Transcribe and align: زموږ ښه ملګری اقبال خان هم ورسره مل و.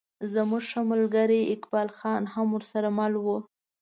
زموږ 0.33 0.63
ښه 0.71 0.81
ملګری 0.91 1.41
اقبال 1.55 1.87
خان 1.97 2.23
هم 2.33 2.47
ورسره 2.55 2.89
مل 2.97 3.13
و. 3.23 3.27